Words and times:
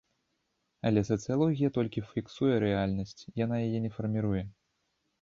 Але 0.89 1.03
сацыялогія 1.09 1.69
толькі 1.77 2.05
фіксуе 2.15 2.57
рэальнасць, 2.67 3.17
яна 3.45 3.65
яе 3.71 3.79
не 3.89 3.97
фарміруе. 4.01 4.43